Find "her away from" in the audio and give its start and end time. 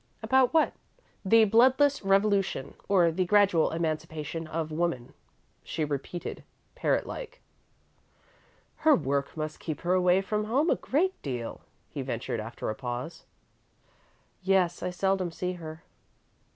9.81-10.45